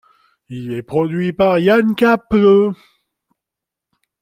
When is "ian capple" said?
1.59-2.71